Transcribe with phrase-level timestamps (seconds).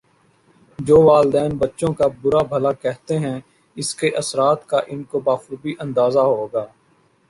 [0.79, 3.39] جو والدین بچوں کا برا بھلا کہتے ہیں
[3.77, 6.65] اسکے اثرات کا انکو بخوبی اندازہ ہو گا